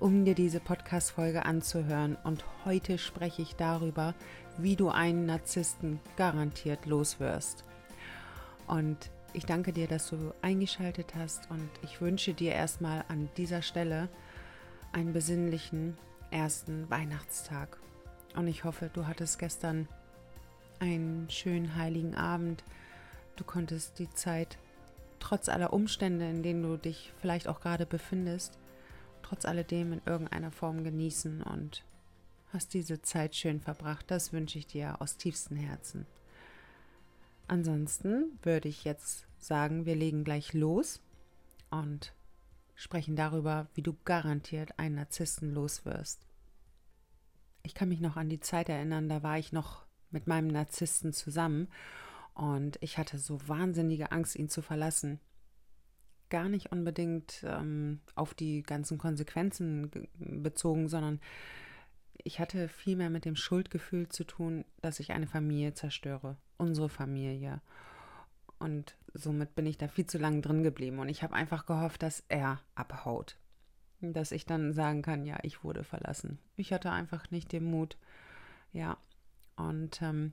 um 0.00 0.24
dir 0.24 0.34
diese 0.34 0.60
Podcast-Folge 0.60 1.44
anzuhören. 1.44 2.16
Und 2.24 2.44
heute 2.64 2.98
spreche 2.98 3.42
ich 3.42 3.54
darüber, 3.54 4.14
wie 4.56 4.74
du 4.74 4.88
einen 4.88 5.26
Narzissten 5.26 6.00
garantiert 6.16 6.86
loswirst. 6.86 7.64
Und 8.66 9.10
ich 9.34 9.44
danke 9.44 9.72
dir, 9.72 9.86
dass 9.86 10.08
du 10.08 10.32
eingeschaltet 10.42 11.14
hast 11.14 11.50
und 11.50 11.68
ich 11.82 12.00
wünsche 12.00 12.34
dir 12.34 12.52
erstmal 12.52 13.04
an 13.08 13.28
dieser 13.36 13.62
Stelle 13.62 14.08
einen 14.92 15.12
besinnlichen 15.12 15.96
ersten 16.30 16.88
Weihnachtstag. 16.90 17.78
Und 18.34 18.48
ich 18.48 18.64
hoffe, 18.64 18.90
du 18.92 19.06
hattest 19.06 19.38
gestern 19.38 19.86
einen 20.78 21.28
schönen 21.30 21.76
heiligen 21.76 22.14
Abend. 22.14 22.64
Du 23.36 23.44
konntest 23.44 23.98
die 23.98 24.10
Zeit 24.10 24.58
trotz 25.18 25.48
aller 25.48 25.72
Umstände, 25.72 26.28
in 26.28 26.42
denen 26.42 26.62
du 26.62 26.76
dich 26.76 27.12
vielleicht 27.20 27.48
auch 27.48 27.60
gerade 27.60 27.86
befindest, 27.86 28.58
trotz 29.30 29.44
alledem 29.44 29.92
in 29.92 30.02
irgendeiner 30.06 30.50
Form 30.50 30.82
genießen 30.82 31.42
und 31.44 31.84
hast 32.52 32.74
diese 32.74 33.00
Zeit 33.00 33.36
schön 33.36 33.60
verbracht. 33.60 34.10
Das 34.10 34.32
wünsche 34.32 34.58
ich 34.58 34.66
dir 34.66 35.00
aus 35.00 35.16
tiefstem 35.16 35.56
Herzen. 35.56 36.04
Ansonsten 37.46 38.36
würde 38.42 38.68
ich 38.68 38.82
jetzt 38.82 39.28
sagen, 39.38 39.86
wir 39.86 39.94
legen 39.94 40.24
gleich 40.24 40.52
los 40.52 41.00
und 41.70 42.12
sprechen 42.74 43.14
darüber, 43.14 43.68
wie 43.74 43.82
du 43.82 43.94
garantiert 44.04 44.76
einen 44.80 44.96
Narzissten 44.96 45.54
loswirst. 45.54 46.26
Ich 47.62 47.74
kann 47.74 47.88
mich 47.88 48.00
noch 48.00 48.16
an 48.16 48.28
die 48.28 48.40
Zeit 48.40 48.68
erinnern, 48.68 49.08
da 49.08 49.22
war 49.22 49.38
ich 49.38 49.52
noch 49.52 49.84
mit 50.10 50.26
meinem 50.26 50.48
Narzissten 50.48 51.12
zusammen 51.12 51.68
und 52.34 52.78
ich 52.80 52.98
hatte 52.98 53.16
so 53.18 53.46
wahnsinnige 53.46 54.10
Angst, 54.10 54.34
ihn 54.34 54.48
zu 54.48 54.60
verlassen 54.60 55.20
gar 56.30 56.48
nicht 56.48 56.72
unbedingt 56.72 57.44
ähm, 57.46 58.00
auf 58.14 58.34
die 58.34 58.62
ganzen 58.62 58.98
Konsequenzen 58.98 59.90
bezogen, 60.18 60.88
sondern 60.88 61.20
ich 62.24 62.38
hatte 62.38 62.68
viel 62.68 62.96
mehr 62.96 63.10
mit 63.10 63.24
dem 63.24 63.36
Schuldgefühl 63.36 64.08
zu 64.08 64.24
tun, 64.24 64.64
dass 64.80 65.00
ich 65.00 65.12
eine 65.12 65.26
Familie 65.26 65.74
zerstöre, 65.74 66.36
unsere 66.56 66.88
Familie. 66.88 67.60
Und 68.58 68.96
somit 69.14 69.54
bin 69.54 69.66
ich 69.66 69.78
da 69.78 69.88
viel 69.88 70.06
zu 70.06 70.18
lange 70.18 70.42
drin 70.42 70.62
geblieben. 70.62 70.98
Und 70.98 71.08
ich 71.08 71.22
habe 71.22 71.34
einfach 71.34 71.66
gehofft, 71.66 72.02
dass 72.02 72.22
er 72.28 72.60
abhaut. 72.74 73.36
Dass 74.00 74.32
ich 74.32 74.46
dann 74.46 74.72
sagen 74.72 75.02
kann, 75.02 75.24
ja, 75.24 75.38
ich 75.42 75.64
wurde 75.64 75.84
verlassen. 75.84 76.38
Ich 76.56 76.72
hatte 76.72 76.90
einfach 76.90 77.30
nicht 77.30 77.52
den 77.52 77.64
Mut. 77.64 77.96
Ja. 78.72 78.98
Und 79.56 80.00
ähm, 80.02 80.32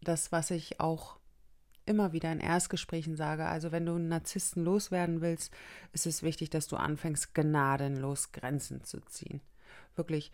das, 0.00 0.32
was 0.32 0.50
ich 0.50 0.80
auch 0.80 1.18
immer 1.86 2.12
wieder 2.12 2.30
in 2.32 2.40
Erstgesprächen 2.40 3.16
sage, 3.16 3.46
also 3.46 3.72
wenn 3.72 3.86
du 3.86 3.94
einen 3.94 4.08
Narzissten 4.08 4.64
loswerden 4.64 5.20
willst, 5.20 5.54
ist 5.92 6.06
es 6.06 6.22
wichtig, 6.22 6.50
dass 6.50 6.66
du 6.66 6.76
anfängst, 6.76 7.34
gnadenlos 7.34 8.32
Grenzen 8.32 8.84
zu 8.84 9.00
ziehen. 9.00 9.40
Wirklich 9.94 10.32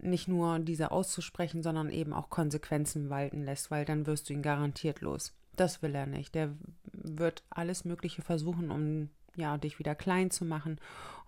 nicht 0.00 0.28
nur 0.28 0.58
diese 0.58 0.90
auszusprechen, 0.90 1.62
sondern 1.62 1.90
eben 1.90 2.12
auch 2.12 2.28
Konsequenzen 2.28 3.08
walten 3.08 3.44
lässt, 3.44 3.70
weil 3.70 3.84
dann 3.84 4.06
wirst 4.06 4.28
du 4.28 4.34
ihn 4.34 4.42
garantiert 4.42 5.00
los. 5.00 5.32
Das 5.54 5.82
will 5.82 5.94
er 5.94 6.06
nicht. 6.06 6.34
Der 6.34 6.50
wird 6.92 7.44
alles 7.48 7.84
Mögliche 7.84 8.22
versuchen, 8.22 8.70
um 8.70 9.08
ja, 9.36 9.56
dich 9.58 9.78
wieder 9.78 9.94
klein 9.94 10.30
zu 10.30 10.44
machen. 10.44 10.78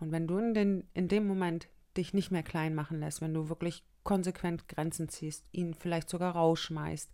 Und 0.00 0.12
wenn 0.12 0.26
du 0.26 0.38
in, 0.38 0.54
den, 0.54 0.84
in 0.94 1.08
dem 1.08 1.26
Moment 1.26 1.68
dich 1.96 2.12
nicht 2.14 2.30
mehr 2.30 2.42
klein 2.42 2.74
machen 2.74 3.00
lässt, 3.00 3.20
wenn 3.20 3.34
du 3.34 3.48
wirklich 3.48 3.84
konsequent 4.02 4.68
Grenzen 4.68 5.08
ziehst, 5.08 5.44
ihn 5.52 5.74
vielleicht 5.74 6.08
sogar 6.08 6.32
rausschmeißt 6.32 7.10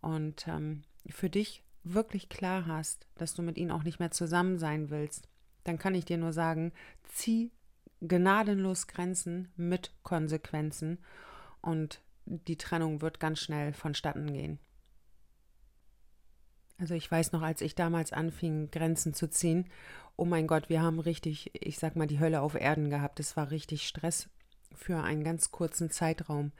und 0.00 0.46
ähm, 0.48 0.82
für 1.10 1.30
dich 1.30 1.62
wirklich 1.84 2.28
klar 2.28 2.66
hast, 2.66 3.06
dass 3.16 3.34
du 3.34 3.42
mit 3.42 3.56
ihnen 3.56 3.70
auch 3.70 3.82
nicht 3.82 3.98
mehr 3.98 4.10
zusammen 4.10 4.58
sein 4.58 4.90
willst, 4.90 5.28
dann 5.64 5.78
kann 5.78 5.94
ich 5.94 6.04
dir 6.04 6.18
nur 6.18 6.32
sagen, 6.32 6.72
zieh 7.04 7.50
gnadenlos 8.00 8.86
Grenzen 8.86 9.48
mit 9.56 9.92
Konsequenzen 10.02 10.98
und 11.60 12.00
die 12.26 12.56
Trennung 12.56 13.00
wird 13.00 13.20
ganz 13.20 13.40
schnell 13.40 13.72
vonstatten 13.72 14.32
gehen. 14.32 14.58
Also 16.78 16.94
ich 16.94 17.10
weiß 17.10 17.32
noch, 17.32 17.42
als 17.42 17.60
ich 17.60 17.74
damals 17.74 18.12
anfing, 18.12 18.70
Grenzen 18.70 19.12
zu 19.12 19.28
ziehen, 19.28 19.66
oh 20.16 20.24
mein 20.24 20.46
Gott, 20.46 20.68
wir 20.68 20.80
haben 20.80 21.00
richtig, 21.00 21.50
ich 21.54 21.78
sag 21.78 21.96
mal, 21.96 22.06
die 22.06 22.20
Hölle 22.20 22.40
auf 22.40 22.54
Erden 22.54 22.88
gehabt. 22.90 23.18
Es 23.18 23.36
war 23.36 23.50
richtig 23.50 23.86
Stress 23.86 24.28
für 24.74 25.02
einen 25.02 25.24
ganz 25.24 25.50
kurzen 25.50 25.90
Zeitraum, 25.90 26.52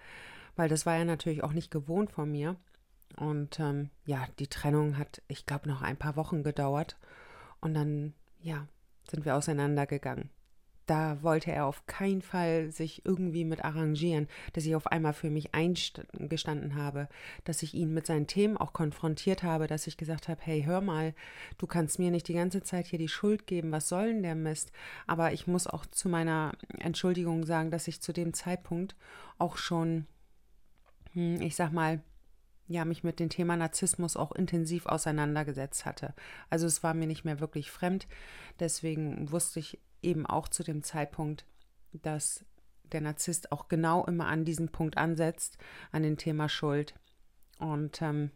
weil 0.56 0.68
das 0.68 0.86
war 0.86 0.96
ja 0.96 1.04
natürlich 1.04 1.44
auch 1.44 1.52
nicht 1.52 1.70
gewohnt 1.70 2.10
von 2.10 2.30
mir. 2.30 2.56
Und 3.16 3.58
ähm, 3.58 3.90
ja, 4.04 4.26
die 4.38 4.46
Trennung 4.46 4.96
hat, 4.96 5.22
ich 5.28 5.46
glaube, 5.46 5.68
noch 5.68 5.82
ein 5.82 5.96
paar 5.96 6.16
Wochen 6.16 6.42
gedauert. 6.42 6.96
Und 7.60 7.74
dann, 7.74 8.14
ja, 8.40 8.66
sind 9.10 9.24
wir 9.24 9.36
auseinandergegangen. 9.36 10.30
Da 10.86 11.22
wollte 11.22 11.52
er 11.52 11.66
auf 11.66 11.84
keinen 11.86 12.22
Fall 12.22 12.70
sich 12.70 13.04
irgendwie 13.04 13.44
mit 13.44 13.62
arrangieren, 13.62 14.26
dass 14.54 14.64
ich 14.64 14.74
auf 14.74 14.86
einmal 14.86 15.12
für 15.12 15.28
mich 15.28 15.54
eingestanden 15.54 16.76
habe, 16.76 17.10
dass 17.44 17.62
ich 17.62 17.74
ihn 17.74 17.92
mit 17.92 18.06
seinen 18.06 18.26
Themen 18.26 18.56
auch 18.56 18.72
konfrontiert 18.72 19.42
habe, 19.42 19.66
dass 19.66 19.86
ich 19.86 19.98
gesagt 19.98 20.28
habe, 20.28 20.40
hey, 20.42 20.62
hör 20.62 20.80
mal, 20.80 21.14
du 21.58 21.66
kannst 21.66 21.98
mir 21.98 22.10
nicht 22.10 22.26
die 22.26 22.32
ganze 22.32 22.62
Zeit 22.62 22.86
hier 22.86 22.98
die 22.98 23.08
Schuld 23.08 23.46
geben, 23.46 23.70
was 23.70 23.90
soll 23.90 24.06
denn 24.06 24.22
der 24.22 24.34
Mist? 24.34 24.72
Aber 25.06 25.34
ich 25.34 25.46
muss 25.46 25.66
auch 25.66 25.84
zu 25.84 26.08
meiner 26.08 26.52
Entschuldigung 26.78 27.44
sagen, 27.44 27.70
dass 27.70 27.86
ich 27.86 28.00
zu 28.00 28.14
dem 28.14 28.32
Zeitpunkt 28.32 28.96
auch 29.36 29.58
schon, 29.58 30.06
hm, 31.12 31.42
ich 31.42 31.54
sag 31.54 31.70
mal, 31.70 32.00
ja, 32.68 32.84
mich 32.84 33.02
mit 33.02 33.18
dem 33.18 33.30
Thema 33.30 33.56
Narzissmus 33.56 34.16
auch 34.16 34.32
intensiv 34.32 34.86
auseinandergesetzt 34.86 35.86
hatte. 35.86 36.14
Also 36.50 36.66
es 36.66 36.82
war 36.82 36.94
mir 36.94 37.06
nicht 37.06 37.24
mehr 37.24 37.40
wirklich 37.40 37.70
fremd. 37.70 38.06
Deswegen 38.60 39.30
wusste 39.32 39.58
ich 39.60 39.80
eben 40.02 40.26
auch 40.26 40.48
zu 40.48 40.62
dem 40.62 40.82
Zeitpunkt, 40.82 41.46
dass 41.92 42.44
der 42.92 43.00
Narzisst 43.00 43.52
auch 43.52 43.68
genau 43.68 44.04
immer 44.04 44.26
an 44.26 44.44
diesem 44.44 44.68
Punkt 44.68 44.98
ansetzt, 44.98 45.58
an 45.92 46.02
dem 46.02 46.18
Thema 46.18 46.48
Schuld. 46.48 46.94
Und 47.58 48.02
ähm, 48.02 48.30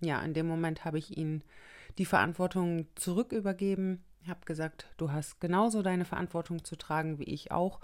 ja, 0.00 0.20
in 0.20 0.34
dem 0.34 0.46
Moment 0.46 0.84
habe 0.84 0.98
ich 0.98 1.16
ihm 1.16 1.42
die 1.98 2.04
Verantwortung 2.04 2.86
zurückübergeben, 2.96 4.04
habe 4.26 4.44
gesagt, 4.44 4.86
du 4.96 5.12
hast 5.12 5.40
genauso 5.40 5.82
deine 5.82 6.04
Verantwortung 6.04 6.64
zu 6.64 6.76
tragen 6.76 7.18
wie 7.18 7.24
ich 7.24 7.52
auch. 7.52 7.80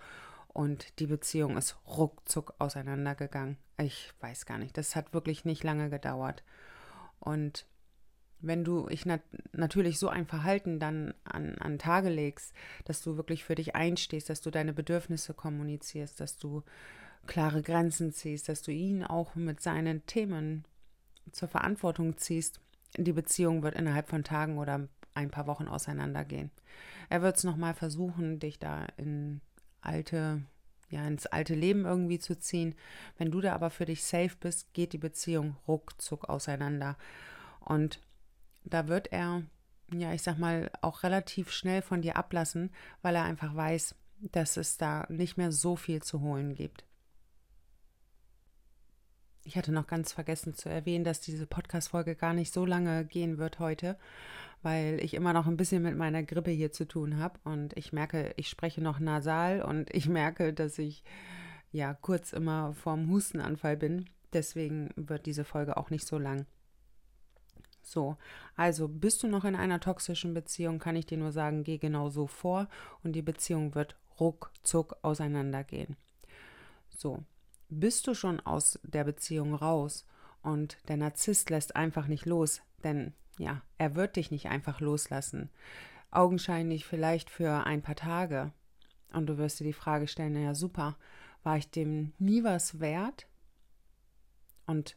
Und 0.52 0.98
die 0.98 1.06
Beziehung 1.06 1.56
ist 1.56 1.76
ruckzuck 1.86 2.54
auseinandergegangen. 2.58 3.56
Ich 3.78 4.12
weiß 4.20 4.46
gar 4.46 4.58
nicht, 4.58 4.76
das 4.76 4.94
hat 4.96 5.14
wirklich 5.14 5.44
nicht 5.44 5.64
lange 5.64 5.88
gedauert. 5.88 6.42
Und 7.20 7.66
wenn 8.40 8.64
du 8.64 8.88
ich 8.88 9.06
nat 9.06 9.22
natürlich 9.52 9.98
so 9.98 10.08
ein 10.08 10.26
Verhalten 10.26 10.80
dann 10.80 11.14
an, 11.24 11.56
an 11.58 11.78
Tage 11.78 12.10
legst, 12.10 12.52
dass 12.84 13.00
du 13.00 13.16
wirklich 13.16 13.44
für 13.44 13.54
dich 13.54 13.74
einstehst, 13.74 14.28
dass 14.28 14.40
du 14.40 14.50
deine 14.50 14.72
Bedürfnisse 14.72 15.32
kommunizierst, 15.32 16.20
dass 16.20 16.38
du 16.38 16.62
klare 17.26 17.62
Grenzen 17.62 18.12
ziehst, 18.12 18.48
dass 18.48 18.62
du 18.62 18.72
ihn 18.72 19.04
auch 19.04 19.36
mit 19.36 19.60
seinen 19.60 20.04
Themen 20.06 20.64
zur 21.30 21.48
Verantwortung 21.48 22.16
ziehst, 22.18 22.60
die 22.96 23.12
Beziehung 23.12 23.62
wird 23.62 23.76
innerhalb 23.76 24.08
von 24.08 24.24
Tagen 24.24 24.58
oder 24.58 24.88
ein 25.14 25.30
paar 25.30 25.46
Wochen 25.46 25.68
auseinandergehen. 25.68 26.50
Er 27.08 27.22
wird 27.22 27.36
es 27.36 27.44
nochmal 27.44 27.74
versuchen, 27.74 28.38
dich 28.38 28.58
da 28.58 28.86
in 28.96 29.40
alte, 29.80 30.42
ja, 30.92 31.06
ins 31.06 31.26
alte 31.26 31.54
Leben 31.54 31.86
irgendwie 31.86 32.18
zu 32.18 32.38
ziehen. 32.38 32.74
Wenn 33.16 33.30
du 33.30 33.40
da 33.40 33.54
aber 33.54 33.70
für 33.70 33.86
dich 33.86 34.04
safe 34.04 34.36
bist, 34.38 34.72
geht 34.74 34.92
die 34.92 34.98
Beziehung 34.98 35.56
ruckzuck 35.66 36.28
auseinander. 36.28 36.96
Und 37.60 38.00
da 38.64 38.88
wird 38.88 39.10
er, 39.10 39.42
ja, 39.92 40.12
ich 40.12 40.22
sag 40.22 40.38
mal, 40.38 40.70
auch 40.82 41.02
relativ 41.02 41.50
schnell 41.50 41.80
von 41.80 42.02
dir 42.02 42.16
ablassen, 42.16 42.70
weil 43.00 43.16
er 43.16 43.24
einfach 43.24 43.56
weiß, 43.56 43.94
dass 44.20 44.58
es 44.58 44.76
da 44.76 45.06
nicht 45.08 45.38
mehr 45.38 45.50
so 45.50 45.76
viel 45.76 46.02
zu 46.02 46.20
holen 46.20 46.54
gibt. 46.54 46.84
Ich 49.44 49.56
hatte 49.56 49.72
noch 49.72 49.86
ganz 49.86 50.12
vergessen 50.12 50.54
zu 50.54 50.68
erwähnen, 50.68 51.04
dass 51.04 51.20
diese 51.20 51.46
Podcast-Folge 51.46 52.14
gar 52.14 52.34
nicht 52.34 52.52
so 52.52 52.66
lange 52.66 53.04
gehen 53.06 53.38
wird 53.38 53.58
heute, 53.58 53.98
weil 54.62 55.02
ich 55.02 55.14
immer 55.14 55.32
noch 55.32 55.46
ein 55.46 55.56
bisschen 55.56 55.82
mit 55.82 55.96
meiner 55.96 56.22
Grippe 56.22 56.50
hier 56.50 56.72
zu 56.72 56.86
tun 56.86 57.18
habe 57.18 57.38
und 57.44 57.76
ich 57.76 57.92
merke, 57.92 58.32
ich 58.36 58.48
spreche 58.48 58.80
noch 58.80 59.00
nasal 59.00 59.62
und 59.62 59.92
ich 59.94 60.08
merke, 60.08 60.52
dass 60.52 60.78
ich 60.78 61.02
ja 61.72 61.94
kurz 61.94 62.32
immer 62.32 62.72
vorm 62.74 63.10
Hustenanfall 63.10 63.76
bin. 63.76 64.08
Deswegen 64.32 64.90
wird 64.96 65.26
diese 65.26 65.44
Folge 65.44 65.76
auch 65.76 65.90
nicht 65.90 66.06
so 66.06 66.18
lang. 66.18 66.46
So, 67.82 68.16
also 68.56 68.86
bist 68.88 69.22
du 69.22 69.26
noch 69.26 69.44
in 69.44 69.56
einer 69.56 69.80
toxischen 69.80 70.34
Beziehung, 70.34 70.78
kann 70.78 70.96
ich 70.96 71.06
dir 71.06 71.18
nur 71.18 71.32
sagen, 71.32 71.64
geh 71.64 71.78
genau 71.78 72.10
so 72.10 72.26
vor 72.26 72.68
und 73.02 73.12
die 73.12 73.22
Beziehung 73.22 73.74
wird 73.74 73.96
ruckzuck 74.20 74.96
auseinandergehen. 75.02 75.96
So, 76.88 77.24
bist 77.68 78.06
du 78.06 78.14
schon 78.14 78.38
aus 78.40 78.78
der 78.84 79.04
Beziehung 79.04 79.54
raus 79.54 80.06
und 80.42 80.76
der 80.88 80.96
Narzisst 80.96 81.50
lässt 81.50 81.74
einfach 81.74 82.06
nicht 82.06 82.26
los, 82.26 82.62
denn 82.84 83.14
ja, 83.42 83.62
er 83.78 83.94
wird 83.94 84.16
dich 84.16 84.30
nicht 84.30 84.46
einfach 84.46 84.80
loslassen. 84.80 85.50
Augenscheinlich 86.10 86.84
vielleicht 86.84 87.30
für 87.30 87.64
ein 87.66 87.82
paar 87.82 87.96
Tage. 87.96 88.52
Und 89.12 89.26
du 89.26 89.38
wirst 89.38 89.60
dir 89.60 89.64
die 89.64 89.72
Frage 89.72 90.08
stellen, 90.08 90.32
naja, 90.32 90.54
super, 90.54 90.96
war 91.42 91.56
ich 91.56 91.70
dem 91.70 92.12
nie 92.18 92.44
was 92.44 92.80
wert? 92.80 93.26
Und 94.66 94.96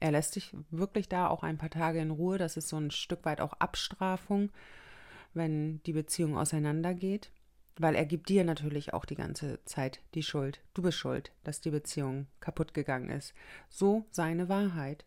er 0.00 0.10
lässt 0.10 0.36
dich 0.36 0.54
wirklich 0.70 1.08
da 1.08 1.28
auch 1.28 1.42
ein 1.42 1.58
paar 1.58 1.70
Tage 1.70 2.00
in 2.00 2.10
Ruhe. 2.10 2.38
Das 2.38 2.56
ist 2.56 2.68
so 2.68 2.76
ein 2.76 2.90
Stück 2.90 3.24
weit 3.24 3.40
auch 3.40 3.54
Abstrafung, 3.54 4.50
wenn 5.32 5.82
die 5.84 5.92
Beziehung 5.92 6.36
auseinandergeht. 6.36 7.30
Weil 7.78 7.94
er 7.94 8.06
gibt 8.06 8.30
dir 8.30 8.42
natürlich 8.44 8.94
auch 8.94 9.04
die 9.04 9.16
ganze 9.16 9.62
Zeit 9.64 10.00
die 10.14 10.22
Schuld. 10.22 10.62
Du 10.72 10.82
bist 10.82 10.96
schuld, 10.96 11.32
dass 11.44 11.60
die 11.60 11.70
Beziehung 11.70 12.26
kaputt 12.40 12.72
gegangen 12.72 13.10
ist. 13.10 13.34
So 13.68 14.06
seine 14.10 14.48
Wahrheit. 14.48 15.04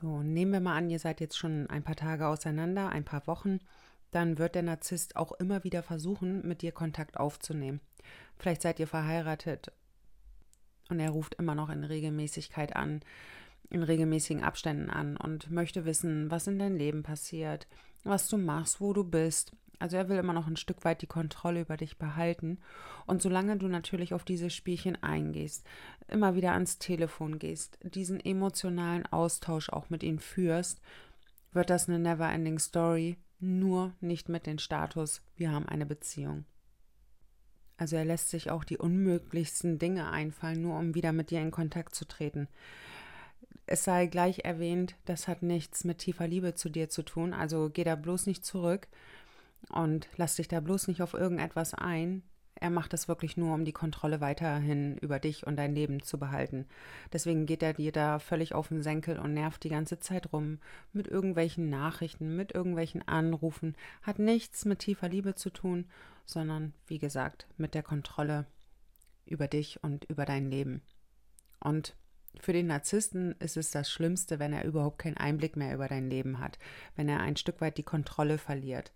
So, 0.00 0.22
nehmen 0.22 0.52
wir 0.52 0.60
mal 0.60 0.76
an, 0.76 0.90
ihr 0.90 1.00
seid 1.00 1.20
jetzt 1.20 1.36
schon 1.36 1.68
ein 1.70 1.82
paar 1.82 1.96
Tage 1.96 2.28
auseinander, 2.28 2.90
ein 2.90 3.04
paar 3.04 3.26
Wochen, 3.26 3.58
dann 4.12 4.38
wird 4.38 4.54
der 4.54 4.62
Narzisst 4.62 5.16
auch 5.16 5.32
immer 5.32 5.64
wieder 5.64 5.82
versuchen, 5.82 6.46
mit 6.46 6.62
dir 6.62 6.70
Kontakt 6.70 7.16
aufzunehmen. 7.18 7.80
Vielleicht 8.38 8.62
seid 8.62 8.78
ihr 8.78 8.86
verheiratet 8.86 9.72
und 10.88 11.00
er 11.00 11.10
ruft 11.10 11.34
immer 11.34 11.56
noch 11.56 11.68
in 11.68 11.82
Regelmäßigkeit 11.82 12.76
an, 12.76 13.00
in 13.70 13.82
regelmäßigen 13.82 14.44
Abständen 14.44 14.88
an 14.88 15.16
und 15.16 15.50
möchte 15.50 15.84
wissen, 15.84 16.30
was 16.30 16.46
in 16.46 16.60
deinem 16.60 16.76
Leben 16.76 17.02
passiert, 17.02 17.66
was 18.04 18.28
du 18.28 18.38
machst, 18.38 18.80
wo 18.80 18.92
du 18.92 19.02
bist. 19.02 19.52
Also 19.78 19.96
er 19.96 20.08
will 20.08 20.18
immer 20.18 20.32
noch 20.32 20.46
ein 20.46 20.56
Stück 20.56 20.84
weit 20.84 21.02
die 21.02 21.06
Kontrolle 21.06 21.60
über 21.60 21.76
dich 21.76 21.98
behalten. 21.98 22.58
Und 23.06 23.22
solange 23.22 23.56
du 23.56 23.68
natürlich 23.68 24.12
auf 24.12 24.24
diese 24.24 24.50
Spielchen 24.50 25.00
eingehst, 25.02 25.64
immer 26.08 26.34
wieder 26.34 26.52
ans 26.52 26.78
Telefon 26.78 27.38
gehst, 27.38 27.78
diesen 27.82 28.18
emotionalen 28.18 29.06
Austausch 29.06 29.70
auch 29.70 29.88
mit 29.90 30.02
ihm 30.02 30.18
führst, 30.18 30.80
wird 31.52 31.70
das 31.70 31.88
eine 31.88 31.98
never-ending 31.98 32.58
Story, 32.58 33.16
nur 33.40 33.92
nicht 34.00 34.28
mit 34.28 34.46
dem 34.46 34.58
Status, 34.58 35.22
wir 35.36 35.52
haben 35.52 35.66
eine 35.66 35.86
Beziehung. 35.86 36.44
Also 37.76 37.94
er 37.94 38.04
lässt 38.04 38.30
sich 38.30 38.50
auch 38.50 38.64
die 38.64 38.76
unmöglichsten 38.76 39.78
Dinge 39.78 40.10
einfallen, 40.10 40.60
nur 40.60 40.76
um 40.76 40.96
wieder 40.96 41.12
mit 41.12 41.30
dir 41.30 41.40
in 41.40 41.52
Kontakt 41.52 41.94
zu 41.94 42.04
treten. 42.06 42.48
Es 43.66 43.84
sei 43.84 44.06
gleich 44.06 44.40
erwähnt, 44.44 44.96
das 45.04 45.28
hat 45.28 45.42
nichts 45.42 45.84
mit 45.84 45.98
tiefer 45.98 46.26
Liebe 46.26 46.54
zu 46.54 46.68
dir 46.68 46.88
zu 46.88 47.02
tun, 47.02 47.32
also 47.32 47.70
geh 47.72 47.84
da 47.84 47.94
bloß 47.94 48.26
nicht 48.26 48.44
zurück 48.44 48.88
und 49.70 50.08
lass 50.16 50.36
dich 50.36 50.48
da 50.48 50.60
bloß 50.60 50.88
nicht 50.88 51.02
auf 51.02 51.14
irgendetwas 51.14 51.74
ein. 51.74 52.22
Er 52.60 52.70
macht 52.70 52.92
das 52.92 53.06
wirklich 53.06 53.36
nur, 53.36 53.54
um 53.54 53.64
die 53.64 53.72
Kontrolle 53.72 54.20
weiterhin 54.20 54.98
über 54.98 55.20
dich 55.20 55.46
und 55.46 55.56
dein 55.56 55.74
Leben 55.74 56.02
zu 56.02 56.18
behalten. 56.18 56.66
Deswegen 57.12 57.46
geht 57.46 57.62
er 57.62 57.74
dir 57.74 57.92
da 57.92 58.18
völlig 58.18 58.52
auf 58.52 58.68
den 58.68 58.82
Senkel 58.82 59.18
und 59.18 59.32
nervt 59.32 59.62
die 59.62 59.68
ganze 59.68 60.00
Zeit 60.00 60.32
rum 60.32 60.58
mit 60.92 61.06
irgendwelchen 61.06 61.70
Nachrichten, 61.70 62.34
mit 62.34 62.52
irgendwelchen 62.52 63.06
Anrufen. 63.06 63.76
Hat 64.02 64.18
nichts 64.18 64.64
mit 64.64 64.80
tiefer 64.80 65.08
Liebe 65.08 65.36
zu 65.36 65.50
tun, 65.50 65.86
sondern, 66.24 66.74
wie 66.88 66.98
gesagt, 66.98 67.46
mit 67.56 67.74
der 67.74 67.84
Kontrolle 67.84 68.46
über 69.24 69.46
dich 69.46 69.82
und 69.84 70.04
über 70.06 70.24
dein 70.24 70.50
Leben. 70.50 70.82
Und 71.60 71.94
für 72.40 72.52
den 72.52 72.66
Narzissten 72.66 73.34
ist 73.38 73.56
es 73.56 73.70
das 73.70 73.90
Schlimmste, 73.90 74.38
wenn 74.38 74.52
er 74.52 74.64
überhaupt 74.64 74.98
keinen 74.98 75.16
Einblick 75.16 75.56
mehr 75.56 75.74
über 75.74 75.88
dein 75.88 76.10
Leben 76.10 76.38
hat, 76.38 76.58
wenn 76.96 77.08
er 77.08 77.20
ein 77.20 77.36
Stück 77.36 77.60
weit 77.60 77.78
die 77.78 77.82
Kontrolle 77.84 78.38
verliert. 78.38 78.92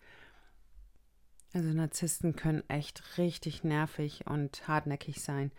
Also 1.54 1.69
Narzissten 1.69 2.34
können 2.34 2.62
echt 2.69 3.19
richtig 3.19 3.62
nervig 3.62 4.25
und 4.26 4.66
hartnäckig 4.66 5.20
sein. 5.22 5.50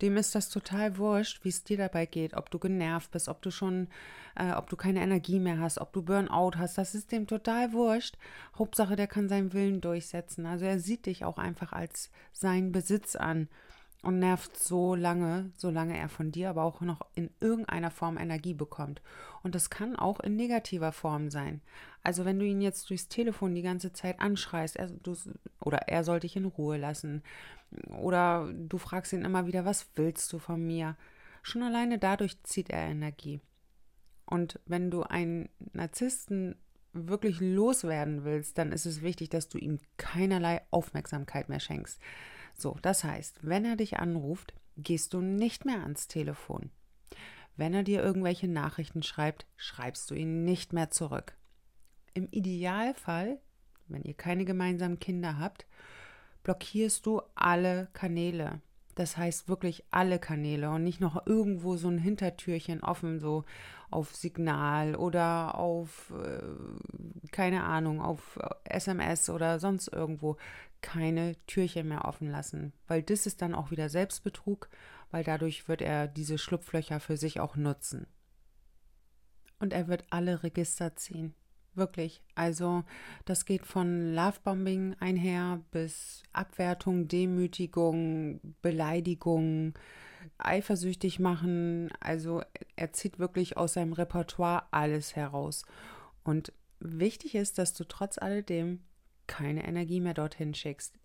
Dem 0.00 0.16
ist 0.16 0.34
das 0.36 0.48
total 0.48 0.96
wurscht, 0.96 1.44
wie 1.44 1.48
es 1.48 1.64
dir 1.64 1.76
dabei 1.76 2.06
geht, 2.06 2.34
ob 2.34 2.50
du 2.50 2.60
genervt 2.60 3.10
bist, 3.10 3.28
ob 3.28 3.42
du 3.42 3.50
schon, 3.50 3.88
äh, 4.36 4.52
ob 4.52 4.70
du 4.70 4.76
keine 4.76 5.02
Energie 5.02 5.40
mehr 5.40 5.58
hast, 5.58 5.78
ob 5.78 5.92
du 5.92 6.02
Burnout 6.02 6.52
hast, 6.56 6.78
das 6.78 6.94
ist 6.94 7.10
dem 7.10 7.26
total 7.26 7.72
wurscht. 7.72 8.16
Hauptsache, 8.56 8.94
der 8.94 9.08
kann 9.08 9.28
seinen 9.28 9.52
Willen 9.52 9.80
durchsetzen. 9.80 10.46
Also 10.46 10.66
er 10.66 10.78
sieht 10.78 11.06
dich 11.06 11.24
auch 11.24 11.38
einfach 11.38 11.72
als 11.72 12.10
sein 12.32 12.70
Besitz 12.70 13.16
an 13.16 13.48
und 14.08 14.20
nervt 14.20 14.56
so 14.56 14.94
lange, 14.94 15.52
solange 15.54 15.94
er 15.98 16.08
von 16.08 16.32
dir 16.32 16.48
aber 16.48 16.62
auch 16.62 16.80
noch 16.80 17.02
in 17.14 17.28
irgendeiner 17.40 17.90
Form 17.90 18.16
Energie 18.16 18.54
bekommt. 18.54 19.02
Und 19.42 19.54
das 19.54 19.68
kann 19.68 19.96
auch 19.96 20.18
in 20.20 20.34
negativer 20.34 20.92
Form 20.92 21.28
sein. 21.28 21.60
Also 22.02 22.24
wenn 22.24 22.38
du 22.38 22.46
ihn 22.46 22.62
jetzt 22.62 22.88
durchs 22.88 23.08
Telefon 23.08 23.54
die 23.54 23.60
ganze 23.60 23.92
Zeit 23.92 24.18
anschreist, 24.18 24.76
er, 24.76 24.86
du, 24.88 25.14
oder 25.60 25.88
er 25.88 26.04
soll 26.04 26.20
dich 26.20 26.36
in 26.36 26.46
Ruhe 26.46 26.78
lassen, 26.78 27.22
oder 28.00 28.50
du 28.50 28.78
fragst 28.78 29.12
ihn 29.12 29.26
immer 29.26 29.46
wieder, 29.46 29.66
was 29.66 29.86
willst 29.94 30.32
du 30.32 30.38
von 30.38 30.66
mir? 30.66 30.96
Schon 31.42 31.62
alleine 31.62 31.98
dadurch 31.98 32.42
zieht 32.44 32.70
er 32.70 32.88
Energie. 32.88 33.42
Und 34.24 34.58
wenn 34.64 34.90
du 34.90 35.02
einen 35.02 35.50
Narzissten 35.74 36.56
wirklich 36.94 37.40
loswerden 37.40 38.24
willst, 38.24 38.56
dann 38.56 38.72
ist 38.72 38.86
es 38.86 39.02
wichtig, 39.02 39.28
dass 39.28 39.50
du 39.50 39.58
ihm 39.58 39.80
keinerlei 39.98 40.62
Aufmerksamkeit 40.70 41.50
mehr 41.50 41.60
schenkst. 41.60 42.00
So, 42.58 42.76
das 42.82 43.04
heißt, 43.04 43.38
wenn 43.42 43.64
er 43.64 43.76
dich 43.76 43.98
anruft, 43.98 44.52
gehst 44.76 45.14
du 45.14 45.20
nicht 45.20 45.64
mehr 45.64 45.82
ans 45.82 46.08
Telefon. 46.08 46.70
Wenn 47.56 47.72
er 47.72 47.84
dir 47.84 48.02
irgendwelche 48.02 48.48
Nachrichten 48.48 49.02
schreibt, 49.02 49.46
schreibst 49.56 50.10
du 50.10 50.14
ihn 50.14 50.44
nicht 50.44 50.72
mehr 50.72 50.90
zurück. 50.90 51.36
Im 52.14 52.28
Idealfall, 52.30 53.40
wenn 53.86 54.02
ihr 54.02 54.14
keine 54.14 54.44
gemeinsamen 54.44 54.98
Kinder 54.98 55.38
habt, 55.38 55.66
blockierst 56.42 57.06
du 57.06 57.22
alle 57.36 57.88
Kanäle. 57.92 58.60
Das 58.96 59.16
heißt 59.16 59.48
wirklich 59.48 59.84
alle 59.92 60.18
Kanäle 60.18 60.70
und 60.70 60.82
nicht 60.82 61.00
noch 61.00 61.24
irgendwo 61.26 61.76
so 61.76 61.88
ein 61.88 61.98
Hintertürchen 61.98 62.82
offen, 62.82 63.20
so 63.20 63.44
auf 63.90 64.14
Signal 64.16 64.96
oder 64.96 65.56
auf, 65.56 66.12
äh, 66.12 67.28
keine 67.30 67.62
Ahnung, 67.62 68.00
auf 68.00 68.38
SMS 68.64 69.30
oder 69.30 69.60
sonst 69.60 69.88
irgendwo 69.88 70.36
keine 70.80 71.36
Türchen 71.46 71.88
mehr 71.88 72.04
offen 72.04 72.30
lassen, 72.30 72.72
weil 72.86 73.02
das 73.02 73.26
ist 73.26 73.42
dann 73.42 73.54
auch 73.54 73.70
wieder 73.70 73.88
Selbstbetrug, 73.88 74.68
weil 75.10 75.24
dadurch 75.24 75.68
wird 75.68 75.82
er 75.82 76.06
diese 76.06 76.38
Schlupflöcher 76.38 77.00
für 77.00 77.16
sich 77.16 77.40
auch 77.40 77.56
nutzen. 77.56 78.06
Und 79.58 79.72
er 79.72 79.88
wird 79.88 80.04
alle 80.10 80.42
Register 80.42 80.94
ziehen. 80.96 81.34
Wirklich. 81.74 82.22
Also 82.34 82.84
das 83.24 83.44
geht 83.44 83.64
von 83.64 84.14
Lovebombing 84.14 84.96
einher 84.98 85.62
bis 85.70 86.22
Abwertung, 86.32 87.06
Demütigung, 87.06 88.40
Beleidigung, 88.62 89.74
eifersüchtig 90.38 91.20
machen. 91.20 91.90
Also 92.00 92.42
er 92.76 92.92
zieht 92.92 93.18
wirklich 93.18 93.56
aus 93.56 93.74
seinem 93.74 93.92
Repertoire 93.92 94.64
alles 94.72 95.14
heraus. 95.14 95.64
Und 96.24 96.52
wichtig 96.80 97.34
ist, 97.34 97.58
dass 97.58 97.74
du 97.74 97.84
trotz 97.84 98.18
alledem 98.18 98.80
keine 99.28 99.64
Energie 99.66 100.00
mehr 100.00 100.14
dorthin 100.14 100.54
schickst. 100.54 100.98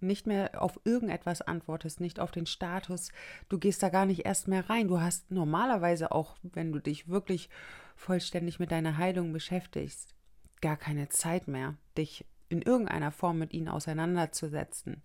Nicht 0.00 0.26
mehr 0.26 0.60
auf 0.60 0.80
irgendetwas 0.84 1.40
antwortest, 1.40 2.00
nicht 2.00 2.18
auf 2.18 2.30
den 2.30 2.46
Status. 2.46 3.12
Du 3.48 3.58
gehst 3.58 3.82
da 3.82 3.88
gar 3.88 4.04
nicht 4.04 4.26
erst 4.26 4.48
mehr 4.48 4.68
rein. 4.68 4.88
Du 4.88 5.00
hast 5.00 5.30
normalerweise 5.30 6.10
auch, 6.10 6.36
wenn 6.42 6.72
du 6.72 6.80
dich 6.80 7.08
wirklich 7.08 7.48
vollständig 7.94 8.58
mit 8.58 8.72
deiner 8.72 8.98
Heilung 8.98 9.32
beschäftigst, 9.32 10.14
gar 10.60 10.76
keine 10.76 11.08
Zeit 11.08 11.48
mehr, 11.48 11.76
dich 11.96 12.26
in 12.48 12.62
irgendeiner 12.62 13.10
Form 13.10 13.38
mit 13.38 13.52
ihnen 13.54 13.68
auseinanderzusetzen. 13.68 15.02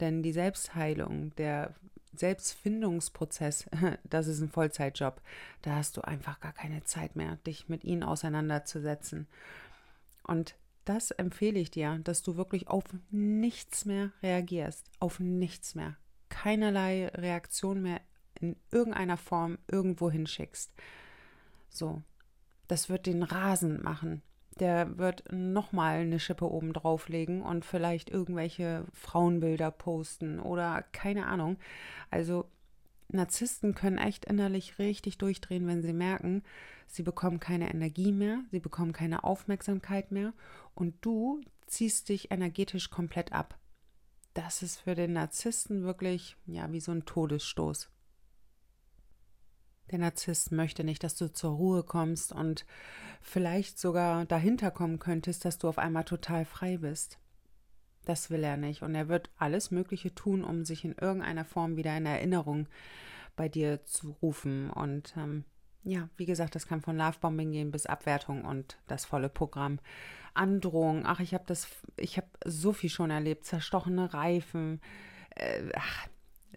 Denn 0.00 0.22
die 0.22 0.32
Selbstheilung, 0.32 1.34
der 1.36 1.74
Selbstfindungsprozess, 2.12 3.66
das 4.04 4.26
ist 4.26 4.40
ein 4.40 4.50
Vollzeitjob. 4.50 5.20
Da 5.62 5.76
hast 5.76 5.96
du 5.96 6.02
einfach 6.02 6.40
gar 6.40 6.52
keine 6.52 6.84
Zeit 6.84 7.16
mehr, 7.16 7.36
dich 7.46 7.68
mit 7.68 7.84
ihnen 7.84 8.02
auseinanderzusetzen. 8.02 9.28
Und 10.24 10.56
das 10.84 11.10
empfehle 11.10 11.58
ich 11.58 11.70
dir, 11.70 12.00
dass 12.04 12.22
du 12.22 12.36
wirklich 12.36 12.68
auf 12.68 12.84
nichts 13.10 13.84
mehr 13.84 14.12
reagierst, 14.22 14.86
auf 15.00 15.20
nichts 15.20 15.74
mehr. 15.74 15.96
Keinerlei 16.28 17.08
Reaktion 17.08 17.82
mehr 17.82 18.00
in 18.40 18.56
irgendeiner 18.70 19.16
Form 19.16 19.58
irgendwo 19.68 20.10
hinschickst. 20.10 20.72
So, 21.70 22.02
das 22.68 22.88
wird 22.88 23.06
den 23.06 23.22
rasend 23.22 23.82
machen 23.82 24.22
der 24.60 24.98
wird 24.98 25.24
nochmal 25.32 26.00
eine 26.00 26.20
Schippe 26.20 26.50
oben 26.50 26.72
drauflegen 26.72 27.42
und 27.42 27.64
vielleicht 27.64 28.10
irgendwelche 28.10 28.84
Frauenbilder 28.92 29.70
posten 29.70 30.38
oder 30.40 30.82
keine 30.92 31.26
Ahnung. 31.26 31.56
Also 32.10 32.46
Narzissten 33.08 33.74
können 33.74 33.98
echt 33.98 34.24
innerlich 34.24 34.78
richtig 34.78 35.18
durchdrehen, 35.18 35.66
wenn 35.66 35.82
sie 35.82 35.92
merken, 35.92 36.42
sie 36.86 37.02
bekommen 37.02 37.40
keine 37.40 37.70
Energie 37.70 38.12
mehr, 38.12 38.40
sie 38.50 38.60
bekommen 38.60 38.92
keine 38.92 39.24
Aufmerksamkeit 39.24 40.10
mehr 40.10 40.32
und 40.74 40.94
du 41.00 41.40
ziehst 41.66 42.08
dich 42.08 42.30
energetisch 42.30 42.90
komplett 42.90 43.32
ab. 43.32 43.58
Das 44.32 44.62
ist 44.62 44.80
für 44.80 44.94
den 44.94 45.12
Narzissten 45.12 45.84
wirklich 45.84 46.36
ja 46.46 46.70
wie 46.72 46.80
so 46.80 46.92
ein 46.92 47.04
Todesstoß. 47.04 47.88
Der 49.90 49.98
Narzisst 49.98 50.50
möchte 50.50 50.82
nicht, 50.82 51.04
dass 51.04 51.14
du 51.14 51.32
zur 51.32 51.52
Ruhe 51.52 51.82
kommst 51.82 52.32
und 52.32 52.64
vielleicht 53.20 53.78
sogar 53.78 54.24
dahinter 54.24 54.70
kommen 54.70 54.98
könntest, 54.98 55.44
dass 55.44 55.58
du 55.58 55.68
auf 55.68 55.78
einmal 55.78 56.04
total 56.04 56.44
frei 56.44 56.78
bist. 56.78 57.18
Das 58.04 58.30
will 58.30 58.44
er 58.44 58.56
nicht. 58.56 58.82
Und 58.82 58.94
er 58.94 59.08
wird 59.08 59.30
alles 59.38 59.70
Mögliche 59.70 60.14
tun, 60.14 60.44
um 60.44 60.64
sich 60.64 60.84
in 60.84 60.94
irgendeiner 61.00 61.44
Form 61.44 61.76
wieder 61.76 61.96
in 61.96 62.06
Erinnerung 62.06 62.68
bei 63.36 63.48
dir 63.48 63.84
zu 63.84 64.16
rufen. 64.22 64.70
Und 64.70 65.14
ähm, 65.16 65.44
ja, 65.84 66.08
wie 66.16 66.26
gesagt, 66.26 66.54
das 66.54 66.66
kann 66.66 66.80
von 66.80 66.96
Lovebombing 66.96 67.52
gehen 67.52 67.70
bis 67.70 67.86
Abwertung 67.86 68.44
und 68.44 68.78
das 68.86 69.04
volle 69.04 69.28
Programm. 69.28 69.78
Androhung, 70.32 71.06
ach, 71.06 71.20
ich 71.20 71.34
habe 71.34 71.44
das, 71.46 71.68
ich 71.96 72.16
habe 72.16 72.28
so 72.44 72.72
viel 72.72 72.90
schon 72.90 73.10
erlebt, 73.10 73.44
zerstochene 73.44 74.12
Reifen, 74.12 74.80
äh, 75.36 75.62
ach, 75.74 76.08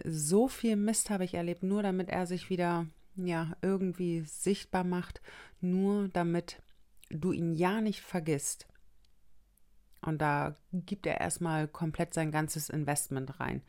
so 0.03 0.47
viel 0.47 0.75
Mist 0.75 1.09
habe 1.09 1.25
ich 1.25 1.33
erlebt, 1.33 1.63
nur 1.63 1.83
damit 1.83 2.09
er 2.09 2.25
sich 2.25 2.49
wieder, 2.49 2.87
ja, 3.15 3.53
irgendwie 3.61 4.21
sichtbar 4.21 4.83
macht, 4.83 5.21
nur 5.59 6.07
damit 6.09 6.61
du 7.09 7.31
ihn 7.31 7.53
ja 7.53 7.81
nicht 7.81 8.01
vergisst. 8.01 8.67
Und 10.07 10.19
da 10.19 10.55
gibt 10.71 11.05
er 11.05 11.19
erstmal 11.19 11.67
komplett 11.67 12.13
sein 12.13 12.31
ganzes 12.31 12.69
Investment 12.69 13.41
rein. 13.41 13.61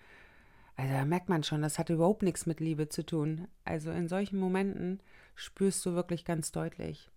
Also 0.76 0.92
da 0.92 1.04
merkt 1.04 1.28
man 1.28 1.42
schon, 1.42 1.62
das 1.62 1.80
hat 1.80 1.90
überhaupt 1.90 2.22
nichts 2.22 2.46
mit 2.46 2.60
Liebe 2.60 2.88
zu 2.88 3.04
tun. 3.04 3.48
Also 3.64 3.90
in 3.90 4.06
solchen 4.06 4.38
Momenten 4.38 5.00
spürst 5.34 5.84
du 5.84 5.94
wirklich 5.94 6.24
ganz 6.24 6.52
deutlich, 6.52 7.10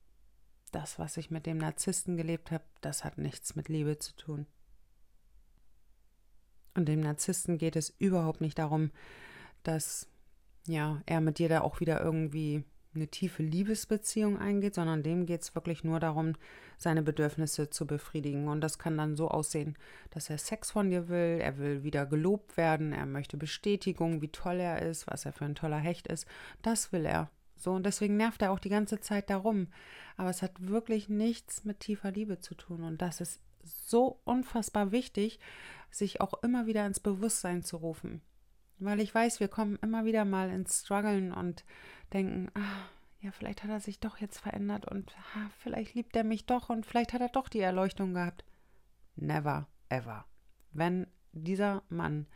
das, 0.72 0.98
was 0.98 1.18
ich 1.18 1.30
mit 1.30 1.46
dem 1.46 1.60
Narzissten 1.60 2.18
gelebt 2.18 2.50
habe, 2.50 2.64
das 2.82 3.04
hat 3.04 3.20
nichts 3.20 3.56
mit 3.56 3.70
Liebe 3.70 4.00
zu 4.00 4.16
tun. 4.16 4.48
Und 6.74 6.88
dem 6.88 7.02
Narzissten 7.02 7.60
geht 7.60 7.76
es 7.76 7.92
überhaupt 8.00 8.42
nicht 8.42 8.58
darum, 8.58 8.90
dass 9.62 10.08
ja, 10.66 11.00
er 11.06 11.22
mit 11.22 11.38
dir 11.38 11.48
da 11.48 11.62
auch 11.62 11.80
wieder 11.80 12.02
irgendwie 12.02 12.64
eine 12.94 13.08
tiefe 13.08 13.44
Liebesbeziehung 13.44 14.38
eingeht, 14.38 14.76
sondern 14.76 15.04
dem 15.04 15.26
geht 15.26 15.42
es 15.42 15.56
wirklich 15.56 15.84
nur 15.84 16.00
darum, 16.00 16.34
seine 16.78 17.02
Bedürfnisse 17.02 17.70
zu 17.70 17.88
befriedigen. 17.88 18.48
Und 18.48 18.62
das 18.62 18.80
kann 18.80 18.98
dann 18.98 19.16
so 19.16 19.30
aussehen, 19.30 19.78
dass 20.10 20.30
er 20.30 20.38
Sex 20.38 20.72
von 20.72 20.90
dir 20.90 21.08
will, 21.08 21.40
er 21.42 21.58
will 21.58 21.84
wieder 21.84 22.06
gelobt 22.06 22.58
werden, 22.58 22.92
er 22.92 23.06
möchte 23.06 23.38
Bestätigung, 23.38 24.22
wie 24.22 24.30
toll 24.30 24.60
er 24.60 24.82
ist, 24.82 25.08
was 25.08 25.26
er 25.26 25.32
für 25.32 25.46
ein 25.46 25.56
toller 25.56 25.78
Hecht 25.78 26.08
ist. 26.08 26.26
Das 26.62 26.92
will 26.92 27.06
er. 27.06 27.30
So, 27.56 27.72
und 27.74 27.86
deswegen 27.86 28.18
nervt 28.18 28.42
er 28.42 28.52
auch 28.52 28.60
die 28.60 28.70
ganze 28.70 29.00
Zeit 29.00 29.30
darum. 29.30 29.68
Aber 30.18 30.30
es 30.30 30.42
hat 30.42 30.68
wirklich 30.68 31.10
nichts 31.10 31.64
mit 31.64 31.80
tiefer 31.80 32.12
Liebe 32.12 32.40
zu 32.40 32.56
tun. 32.56 32.84
Und 32.84 33.02
das 33.02 33.22
ist 33.22 33.40
so 33.64 34.20
unfassbar 34.24 34.92
wichtig, 34.92 35.40
sich 35.92 36.22
auch 36.22 36.42
immer 36.42 36.66
wieder 36.66 36.86
ins 36.86 37.00
Bewusstsein 37.00 37.64
zu 37.64 37.78
rufen. 37.78 38.22
Weil 38.80 39.00
ich 39.00 39.14
weiß, 39.14 39.40
wir 39.40 39.48
kommen 39.48 39.78
immer 39.84 40.06
wieder 40.06 40.26
mal 40.26 40.50
ins 40.50 40.82
Struggeln 40.82 41.32
und 41.32 41.64
denken, 42.14 42.50
ah, 42.56 42.90
ja, 43.22 43.32
vielleicht 43.32 43.64
hat 43.64 43.70
er 43.70 43.80
sich 43.80 44.00
doch 44.00 44.18
jetzt 44.18 44.40
verändert 44.40 44.86
und 44.86 45.16
ah, 45.36 45.50
vielleicht 45.60 45.94
liebt 45.94 46.16
er 46.16 46.24
mich 46.24 46.46
doch 46.46 46.70
und 46.70 46.86
vielleicht 46.86 47.14
hat 47.14 47.22
er 47.22 47.30
doch 47.30 47.50
die 47.50 47.60
Erleuchtung 47.60 48.14
gehabt. 48.14 48.44
Never, 49.16 49.68
ever. 49.90 50.26
Wenn 50.72 51.08
dieser 51.32 51.84
Mann 51.90 52.28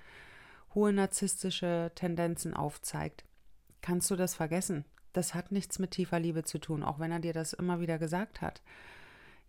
hohe 0.74 0.94
narzisstische 0.94 1.92
Tendenzen 1.96 2.54
aufzeigt, 2.54 3.26
kannst 3.82 4.12
du 4.12 4.16
das 4.16 4.36
vergessen. 4.36 4.86
Das 5.14 5.34
hat 5.34 5.52
nichts 5.52 5.80
mit 5.80 5.92
tiefer 5.92 6.20
Liebe 6.20 6.44
zu 6.44 6.60
tun, 6.60 6.84
auch 6.84 7.00
wenn 7.00 7.12
er 7.12 7.20
dir 7.20 7.34
das 7.34 7.54
immer 7.54 7.80
wieder 7.80 7.98
gesagt 7.98 8.42
hat. 8.42 8.62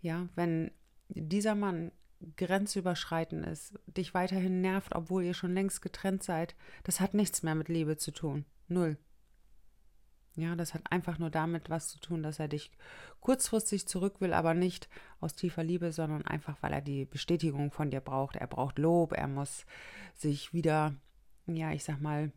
Ja, 0.00 0.28
wenn 0.36 0.70
dieser 1.08 1.54
Mann 1.54 1.90
grenzüberschreitend 2.36 3.44
ist, 3.46 3.74
dich 3.86 4.14
weiterhin 4.14 4.60
nervt, 4.60 4.94
obwohl 4.94 5.24
ihr 5.24 5.34
schon 5.34 5.54
längst 5.54 5.82
getrennt 5.82 6.22
seid, 6.22 6.54
das 6.84 7.00
hat 7.00 7.14
nichts 7.14 7.42
mehr 7.42 7.54
mit 7.54 7.68
Liebe 7.68 7.96
zu 7.96 8.12
tun. 8.12 8.44
Null. 8.68 8.96
Ja, 10.36 10.54
das 10.54 10.74
hat 10.74 10.82
einfach 10.92 11.18
nur 11.18 11.30
damit 11.30 11.70
was 11.70 11.88
zu 11.88 11.98
tun, 11.98 12.22
dass 12.22 12.38
er 12.38 12.48
dich 12.48 12.70
kurzfristig 13.20 13.88
zurück 13.88 14.20
will, 14.20 14.34
aber 14.34 14.52
nicht 14.52 14.88
aus 15.18 15.34
tiefer 15.34 15.64
Liebe, 15.64 15.92
sondern 15.92 16.26
einfach, 16.26 16.58
weil 16.60 16.74
er 16.74 16.82
die 16.82 17.06
Bestätigung 17.06 17.70
von 17.70 17.90
dir 17.90 18.00
braucht. 18.00 18.36
Er 18.36 18.46
braucht 18.46 18.78
Lob, 18.78 19.12
er 19.12 19.28
muss 19.28 19.64
sich 20.14 20.52
wieder, 20.52 20.94
ja, 21.46 21.72
ich 21.72 21.84
sag 21.84 22.02
mal, 22.02 22.32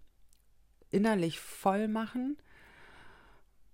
innerlich 0.92 1.42
voll 1.42 1.90
machen, 1.90 2.38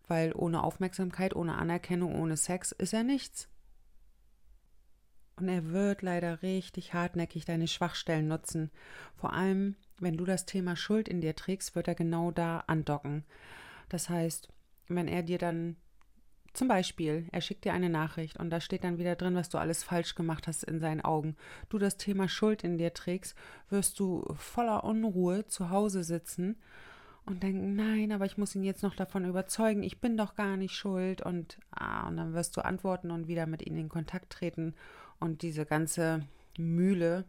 weil 0.08 0.34
ohne 0.34 0.64
Aufmerksamkeit, 0.64 1.36
ohne 1.36 1.56
Anerkennung, 1.56 2.16
ohne 2.16 2.36
Sex 2.36 2.72
ist 2.72 2.94
er 2.94 3.04
nichts. 3.04 3.48
Und 5.36 5.50
er 5.50 5.70
wird 5.70 6.02
leider 6.02 6.42
richtig 6.42 6.94
hartnäckig 6.94 7.46
deine 7.46 7.68
Schwachstellen 7.68 8.28
nutzen. 8.28 8.72
Vor 9.16 9.34
allem, 9.34 9.76
wenn 10.00 10.18
du 10.18 10.26
das 10.26 10.46
Thema 10.46 10.76
Schuld 10.76 11.10
in 11.10 11.22
dir 11.22 11.36
trägst, 11.36 11.76
wird 11.76 11.88
er 11.88 11.96
genau 11.96 12.32
da 12.32 12.64
andocken. 12.68 13.24
Das 13.90 14.10
heißt, 14.10 14.50
wenn 14.88 15.08
er 15.08 15.24
dir 15.24 15.38
dann 15.38 15.78
zum 16.56 16.68
Beispiel, 16.70 17.28
er 17.32 17.42
schickt 17.42 17.66
dir 17.66 17.74
eine 17.74 17.90
Nachricht 17.90 18.40
und 18.40 18.50
da 18.50 18.62
steht 18.62 18.86
dann 18.86 18.98
wieder 18.98 19.16
drin, 19.16 19.36
was 19.36 19.50
du 19.50 19.58
alles 19.58 19.84
falsch 19.84 20.16
gemacht 20.16 20.48
hast 20.48 20.64
in 20.64 20.80
seinen 20.80 21.02
Augen. 21.02 21.36
Du 21.70 21.78
das 21.78 21.98
Thema 21.98 22.30
Schuld 22.30 22.64
in 22.64 22.78
dir 22.78 22.94
trägst, 22.94 23.36
wirst 23.70 24.00
du 24.00 24.26
voller 24.38 24.86
Unruhe 24.86 25.46
zu 25.48 25.70
Hause 25.70 26.04
sitzen 26.04 26.56
und 27.26 27.44
denken, 27.44 27.76
nein, 27.76 28.12
aber 28.12 28.26
ich 28.26 28.38
muss 28.38 28.56
ihn 28.56 28.64
jetzt 28.64 28.84
noch 28.84 28.96
davon 28.96 29.26
überzeugen, 29.26 29.84
ich 29.84 30.00
bin 30.00 30.16
doch 30.16 30.36
gar 30.36 30.56
nicht 30.56 30.76
schuld 30.76 31.22
und 31.22 31.58
ah, 31.72 32.08
und 32.08 32.18
dann 32.18 32.34
wirst 32.34 32.56
du 32.56 32.64
antworten 32.64 33.12
und 33.12 33.28
wieder 33.28 33.48
mit 33.48 33.66
ihm 33.66 33.78
in 33.78 33.90
Kontakt 33.90 34.32
treten 34.32 34.76
und 35.20 35.42
diese 35.42 35.66
ganze 35.66 36.26
Mühle, 36.58 37.26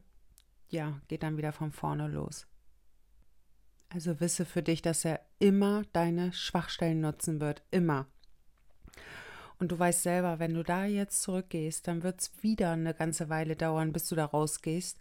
ja, 0.69 1.01
geht 1.09 1.23
dann 1.23 1.37
wieder 1.37 1.53
von 1.53 1.73
vorne 1.73 2.09
los. 2.09 2.47
Also 3.89 4.21
wisse 4.21 4.45
für 4.45 4.63
dich, 4.63 4.83
dass 4.83 5.05
er 5.05 5.21
immer 5.39 5.85
deine 5.93 6.33
Schwachstellen 6.33 7.01
nutzen 7.01 7.41
wird. 7.41 7.63
Immer. 7.71 8.07
Und 9.59 9.73
du 9.73 9.79
weißt 9.79 10.03
selber, 10.03 10.39
wenn 10.39 10.55
du 10.55 10.63
da 10.63 10.85
jetzt 10.85 11.23
zurückgehst, 11.23 11.87
dann 11.89 12.03
wird 12.03 12.21
es 12.21 12.43
wieder 12.43 12.73
eine 12.73 12.95
ganze 12.95 13.29
Weile 13.29 13.57
dauern, 13.57 13.93
bis 13.93 14.09
du 14.09 14.15
da 14.15 14.27
rausgehst. 14.27 15.01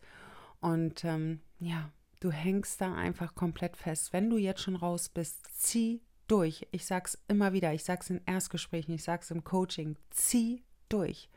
Und 0.62 1.04
ähm, 1.04 1.42
ja, 1.60 1.92
du 2.20 2.32
hängst 2.32 2.80
da 2.80 2.94
einfach 2.94 3.36
komplett 3.36 3.75
fest. 3.75 4.13
Wenn 4.13 4.30
du 4.30 4.38
jetzt 4.38 4.62
schon 4.62 4.75
raus 4.75 5.10
bist, 5.10 5.46
zieh 5.58 6.01
durch. 6.27 6.68
Ich 6.72 6.86
sag's 6.86 7.18
immer 7.27 7.54
wieder, 7.54 7.74
ich 7.74 7.84
sag's 7.84 8.10
in 8.10 8.22
Erstgesprächen, 8.25 8.94
ich 8.94 9.04
sag's 9.04 9.30
im 9.32 9.44
Coaching, 9.44 9.98
zieh 10.10 10.63
durch. 10.89 11.30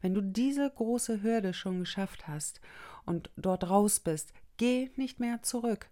Wenn 0.00 0.14
du 0.14 0.20
diese 0.20 0.68
große 0.68 1.22
Hürde 1.22 1.54
schon 1.54 1.80
geschafft 1.80 2.26
hast 2.26 2.60
und 3.04 3.30
dort 3.36 3.70
raus 3.70 4.00
bist, 4.00 4.32
geh 4.56 4.90
nicht 4.96 5.20
mehr 5.20 5.42
zurück 5.42 5.88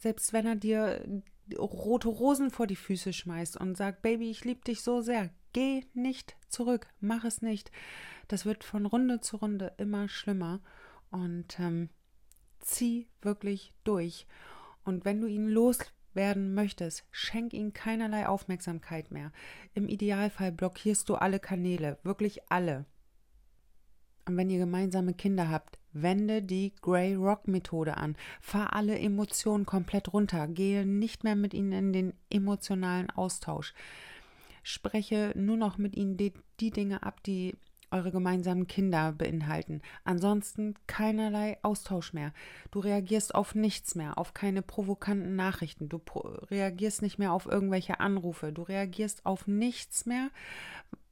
selbst 0.00 0.32
wenn 0.32 0.46
er 0.46 0.56
dir 0.56 1.04
rote 1.58 2.08
Rosen 2.08 2.50
vor 2.50 2.66
die 2.66 2.76
Füße 2.76 3.12
schmeißt 3.12 3.56
und 3.56 3.76
sagt, 3.76 4.02
Baby, 4.02 4.30
ich 4.30 4.44
liebe 4.44 4.62
dich 4.62 4.82
so 4.82 5.00
sehr, 5.00 5.30
geh 5.52 5.84
nicht 5.94 6.36
zurück, 6.48 6.88
mach 7.00 7.24
es 7.24 7.42
nicht. 7.42 7.70
Das 8.28 8.46
wird 8.46 8.64
von 8.64 8.86
Runde 8.86 9.20
zu 9.20 9.36
Runde 9.36 9.72
immer 9.76 10.08
schlimmer 10.08 10.60
und 11.10 11.58
ähm, 11.58 11.90
zieh 12.60 13.08
wirklich 13.20 13.74
durch. 13.84 14.26
Und 14.84 15.04
wenn 15.04 15.20
du 15.20 15.26
ihn 15.26 15.48
loswerden 15.48 16.54
möchtest, 16.54 17.04
schenk 17.10 17.52
ihm 17.52 17.72
keinerlei 17.72 18.26
Aufmerksamkeit 18.28 19.10
mehr. 19.10 19.32
Im 19.74 19.88
Idealfall 19.88 20.52
blockierst 20.52 21.08
du 21.08 21.16
alle 21.16 21.40
Kanäle, 21.40 21.98
wirklich 22.02 22.50
alle. 22.50 22.86
Und 24.26 24.36
wenn 24.36 24.50
ihr 24.50 24.58
gemeinsame 24.58 25.14
Kinder 25.14 25.48
habt, 25.48 25.79
wende 25.92 26.42
die 26.42 26.72
Grey 26.80 27.14
Rock 27.14 27.48
Methode 27.48 27.96
an. 27.96 28.16
Fahr 28.40 28.74
alle 28.74 28.98
Emotionen 28.98 29.66
komplett 29.66 30.12
runter. 30.12 30.46
Gehe 30.48 30.86
nicht 30.86 31.24
mehr 31.24 31.36
mit 31.36 31.54
ihnen 31.54 31.72
in 31.72 31.92
den 31.92 32.12
emotionalen 32.30 33.10
Austausch. 33.10 33.74
Spreche 34.62 35.32
nur 35.36 35.56
noch 35.56 35.78
mit 35.78 35.96
ihnen 35.96 36.16
die, 36.16 36.32
die 36.60 36.70
Dinge 36.70 37.02
ab, 37.02 37.22
die 37.22 37.56
eure 37.90 38.12
gemeinsamen 38.12 38.66
Kinder 38.66 39.12
beinhalten. 39.12 39.82
Ansonsten 40.04 40.74
keinerlei 40.86 41.58
Austausch 41.62 42.12
mehr. 42.12 42.32
Du 42.70 42.80
reagierst 42.80 43.34
auf 43.34 43.54
nichts 43.54 43.94
mehr, 43.94 44.16
auf 44.18 44.34
keine 44.34 44.62
provokanten 44.62 45.34
Nachrichten. 45.34 45.88
Du 45.88 46.00
reagierst 46.50 47.02
nicht 47.02 47.18
mehr 47.18 47.32
auf 47.32 47.46
irgendwelche 47.46 48.00
Anrufe. 48.00 48.52
Du 48.52 48.62
reagierst 48.62 49.26
auf 49.26 49.46
nichts 49.46 50.06
mehr, 50.06 50.30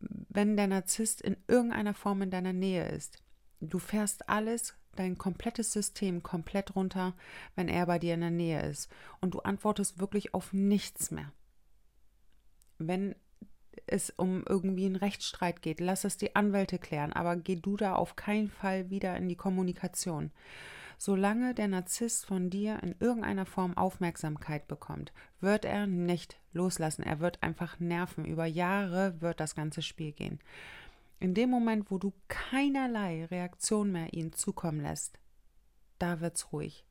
wenn 0.01 0.57
der 0.57 0.69
Narzisst 0.69 1.21
in 1.21 1.37
irgendeiner 1.49 1.95
Form 1.95 2.23
in 2.23 2.31
deiner 2.31 2.53
Nähe 2.53 2.89
ist. 2.89 3.19
Du 3.61 3.79
fährst 3.79 4.29
alles, 4.29 4.75
dein 4.95 5.19
komplettes 5.19 5.73
System 5.73 6.23
komplett 6.23 6.77
runter, 6.77 7.15
wenn 7.55 7.69
er 7.69 7.87
bei 7.87 7.99
dir 7.99 8.15
in 8.15 8.21
der 8.21 8.31
Nähe 8.31 8.63
ist. 8.63 8.91
Und 9.21 9.35
du 9.35 9.41
antwortest 9.41 9.99
wirklich 9.99 10.35
auf 10.35 10.53
nichts 10.53 11.11
mehr. 11.11 11.33
Wenn 12.79 13.15
es 13.87 14.11
um 14.11 14.45
irgendwie 14.49 14.87
einen 14.87 14.97
Rechtsstreit 14.97 15.63
geht, 15.63 15.81
lass 15.81 16.05
es 16.05 16.17
die 16.17 16.37
Anwälte 16.37 16.79
klären, 16.79 17.13
aber 17.13 17.37
geh 17.37 17.57
du 17.57 17.77
da 17.77 17.95
auf 17.95 18.17
keinen 18.17 18.51
Fall 18.51 18.91
wieder 18.91 19.17
in 19.17 19.29
die 19.29 19.37
Kommunikation. 19.37 20.31
Solange 21.01 21.55
der 21.55 21.69
Narzisst 21.69 22.27
von 22.27 22.51
dir 22.51 22.83
in 22.83 22.97
irgendeiner 22.99 23.47
Form 23.47 23.77
Aufmerksamkeit 23.77 24.67
bekommt, 24.67 25.13
wird 25.41 25.65
er 25.65 25.87
nicht 25.87 26.39
loslassen. 26.53 27.05
Er 27.05 27.21
wird 27.21 27.41
einfach 27.43 27.79
nerven. 27.79 28.25
Über 28.25 28.47
Jahre 28.47 29.21
wird 29.21 29.39
das 29.39 29.55
ganze 29.55 29.81
Spiel 29.81 30.11
gehen. 30.11 30.41
In 31.21 31.35
dem 31.35 31.51
Moment, 31.51 31.91
wo 31.91 31.99
du 31.99 32.13
keinerlei 32.29 33.25
Reaktion 33.25 33.91
mehr 33.91 34.13
ihn 34.13 34.33
zukommen 34.33 34.81
lässt, 34.81 35.19
da 35.99 36.21
wird's 36.21 36.53
ruhig. 36.53 36.85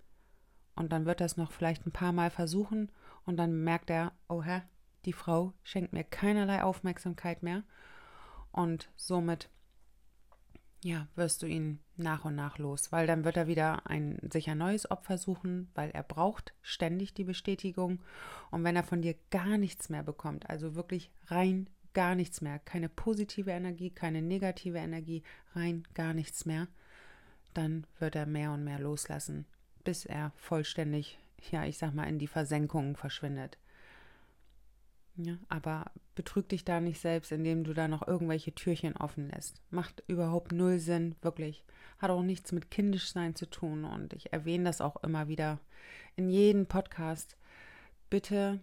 Und 0.75 0.91
dann 0.91 1.05
wird 1.05 1.21
er 1.21 1.25
es 1.25 1.37
noch 1.37 1.51
vielleicht 1.51 1.85
ein 1.85 1.91
paar 1.91 2.11
Mal 2.11 2.29
versuchen 2.29 2.91
und 3.25 3.37
dann 3.37 3.63
merkt 3.63 3.89
er, 3.89 4.11
oh 4.27 4.43
Herr, 4.43 4.63
die 5.05 5.13
Frau 5.13 5.53
schenkt 5.63 5.93
mir 5.93 6.03
keinerlei 6.03 6.61
Aufmerksamkeit 6.63 7.41
mehr 7.41 7.63
und 8.51 8.91
somit 8.95 9.49
ja, 10.83 11.07
wirst 11.15 11.41
du 11.41 11.47
ihn 11.47 11.79
nach 11.95 12.25
und 12.25 12.35
nach 12.35 12.59
los, 12.59 12.91
weil 12.91 13.07
dann 13.07 13.25
wird 13.25 13.37
er 13.37 13.47
wieder 13.47 13.87
ein 13.87 14.19
sich 14.31 14.49
ein 14.49 14.59
neues 14.59 14.89
Opfer 14.91 15.17
suchen, 15.17 15.71
weil 15.73 15.89
er 15.91 16.03
braucht 16.03 16.53
ständig 16.61 17.13
die 17.13 17.23
Bestätigung. 17.23 17.99
Und 18.51 18.63
wenn 18.63 18.75
er 18.75 18.83
von 18.83 19.01
dir 19.01 19.15
gar 19.31 19.57
nichts 19.57 19.89
mehr 19.89 20.03
bekommt, 20.03 20.49
also 20.49 20.75
wirklich 20.75 21.11
rein 21.25 21.69
gar 21.97 22.13
nichts 22.13 22.41
mehr, 22.41 22.59
keine 22.59 22.89
positive 22.89 23.49
Energie, 23.49 23.89
keine 23.89 24.21
negative 24.21 24.77
Energie, 24.77 25.23
rein 25.55 25.81
gar 25.95 26.13
nichts 26.13 26.45
mehr, 26.45 26.67
dann 27.55 27.87
wird 27.97 28.15
er 28.15 28.27
mehr 28.27 28.51
und 28.51 28.63
mehr 28.63 28.77
loslassen, 28.77 29.47
bis 29.83 30.05
er 30.05 30.31
vollständig, 30.35 31.17
ja, 31.49 31.65
ich 31.65 31.79
sag 31.79 31.95
mal, 31.95 32.03
in 32.03 32.19
die 32.19 32.27
Versenkung 32.27 32.95
verschwindet. 32.95 33.57
Ja, 35.15 35.39
aber 35.49 35.89
betrüg 36.13 36.47
dich 36.49 36.63
da 36.63 36.81
nicht 36.81 37.01
selbst, 37.01 37.31
indem 37.31 37.63
du 37.63 37.73
da 37.73 37.87
noch 37.87 38.07
irgendwelche 38.07 38.53
Türchen 38.53 38.95
offen 38.95 39.31
lässt. 39.31 39.59
Macht 39.71 40.03
überhaupt 40.05 40.51
null 40.51 40.77
Sinn, 40.77 41.15
wirklich. 41.23 41.65
Hat 41.97 42.11
auch 42.11 42.21
nichts 42.21 42.51
mit 42.51 42.69
Kindischsein 42.69 43.33
zu 43.33 43.49
tun 43.49 43.85
und 43.85 44.13
ich 44.13 44.31
erwähne 44.31 44.65
das 44.65 44.81
auch 44.81 44.97
immer 44.97 45.29
wieder 45.29 45.59
in 46.15 46.29
jedem 46.29 46.67
Podcast. 46.67 47.37
Bitte 48.11 48.59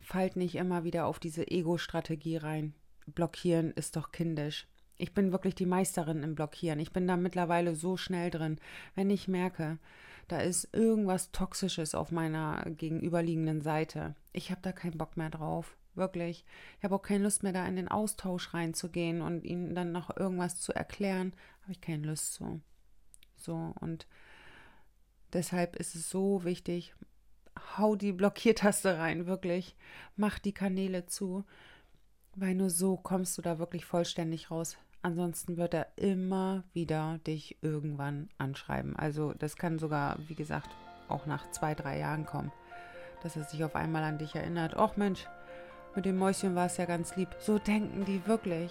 fallt 0.00 0.36
nicht 0.36 0.56
immer 0.56 0.84
wieder 0.84 1.06
auf 1.06 1.18
diese 1.18 1.46
Ego-Strategie 1.50 2.36
rein. 2.36 2.74
Blockieren 3.06 3.72
ist 3.72 3.96
doch 3.96 4.12
kindisch. 4.12 4.66
Ich 4.96 5.14
bin 5.14 5.32
wirklich 5.32 5.54
die 5.54 5.66
Meisterin 5.66 6.22
im 6.22 6.34
Blockieren. 6.34 6.78
Ich 6.78 6.92
bin 6.92 7.06
da 7.06 7.16
mittlerweile 7.16 7.74
so 7.74 7.96
schnell 7.96 8.30
drin. 8.30 8.58
Wenn 8.94 9.10
ich 9.10 9.28
merke, 9.28 9.78
da 10.28 10.40
ist 10.40 10.68
irgendwas 10.72 11.32
Toxisches 11.32 11.94
auf 11.94 12.12
meiner 12.12 12.64
gegenüberliegenden 12.70 13.62
Seite, 13.62 14.14
ich 14.32 14.50
habe 14.50 14.60
da 14.62 14.72
keinen 14.72 14.98
Bock 14.98 15.16
mehr 15.16 15.30
drauf 15.30 15.76
Wirklich. 15.94 16.44
Ich 16.78 16.84
habe 16.84 16.94
auch 16.94 17.02
keine 17.02 17.24
Lust 17.24 17.42
mehr, 17.42 17.52
da 17.52 17.66
in 17.66 17.76
den 17.76 17.88
Austausch 17.88 18.54
reinzugehen 18.54 19.22
und 19.22 19.44
ihnen 19.44 19.74
dann 19.74 19.92
noch 19.92 20.16
irgendwas 20.16 20.60
zu 20.60 20.72
erklären. 20.72 21.32
Habe 21.62 21.72
ich 21.72 21.80
keine 21.80 22.06
Lust 22.06 22.34
zu. 22.34 22.60
So, 23.36 23.74
und 23.80 24.06
deshalb 25.32 25.76
ist 25.76 25.94
es 25.94 26.08
so 26.08 26.44
wichtig, 26.44 26.94
hau 27.76 27.96
die 27.96 28.12
Blockiertaste 28.12 28.98
rein, 28.98 29.26
wirklich. 29.26 29.76
Mach 30.16 30.38
die 30.38 30.52
Kanäle 30.52 31.06
zu, 31.06 31.44
weil 32.34 32.54
nur 32.54 32.70
so 32.70 32.96
kommst 32.96 33.36
du 33.38 33.42
da 33.42 33.58
wirklich 33.58 33.84
vollständig 33.84 34.50
raus. 34.50 34.76
Ansonsten 35.02 35.56
wird 35.56 35.74
er 35.74 35.86
immer 35.96 36.64
wieder 36.72 37.18
dich 37.26 37.56
irgendwann 37.62 38.28
anschreiben. 38.38 38.96
Also 38.96 39.32
das 39.32 39.56
kann 39.56 39.78
sogar, 39.78 40.18
wie 40.28 40.34
gesagt, 40.34 40.68
auch 41.08 41.26
nach 41.26 41.50
zwei, 41.50 41.74
drei 41.74 41.98
Jahren 41.98 42.26
kommen, 42.26 42.52
dass 43.22 43.36
er 43.36 43.44
sich 43.44 43.64
auf 43.64 43.74
einmal 43.74 44.04
an 44.04 44.18
dich 44.18 44.34
erinnert. 44.34 44.76
Och 44.76 44.96
Mensch, 44.96 45.26
mit 45.94 46.04
dem 46.04 46.18
Mäuschen 46.18 46.54
war 46.54 46.66
es 46.66 46.76
ja 46.76 46.84
ganz 46.84 47.16
lieb. 47.16 47.28
So 47.38 47.58
denken 47.58 48.04
die 48.04 48.26
wirklich. 48.26 48.70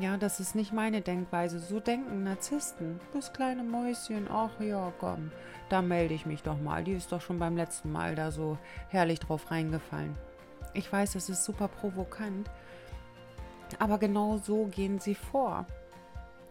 Ja, 0.00 0.16
das 0.16 0.40
ist 0.40 0.54
nicht 0.54 0.72
meine 0.72 1.02
Denkweise. 1.02 1.58
So 1.58 1.78
denken 1.78 2.24
Narzissten. 2.24 2.98
Das 3.12 3.34
kleine 3.34 3.62
Mäuschen, 3.62 4.28
ach 4.32 4.58
ja, 4.58 4.90
komm, 4.98 5.30
da 5.68 5.82
melde 5.82 6.14
ich 6.14 6.24
mich 6.24 6.42
doch 6.42 6.58
mal. 6.58 6.82
Die 6.82 6.92
ist 6.92 7.12
doch 7.12 7.20
schon 7.20 7.38
beim 7.38 7.54
letzten 7.54 7.92
Mal 7.92 8.14
da 8.14 8.30
so 8.30 8.56
herrlich 8.88 9.20
drauf 9.20 9.50
reingefallen. 9.50 10.16
Ich 10.72 10.90
weiß, 10.90 11.12
das 11.12 11.28
ist 11.28 11.44
super 11.44 11.68
provokant, 11.68 12.48
aber 13.78 13.98
genau 13.98 14.38
so 14.38 14.66
gehen 14.66 15.00
sie 15.00 15.14
vor. 15.14 15.66